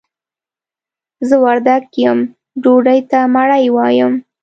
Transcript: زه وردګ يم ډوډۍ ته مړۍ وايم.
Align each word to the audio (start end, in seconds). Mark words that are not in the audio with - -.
زه 1.27 1.35
وردګ 1.43 1.83
يم 2.03 2.19
ډوډۍ 2.63 2.99
ته 3.11 3.19
مړۍ 3.33 3.65
وايم. 3.71 4.13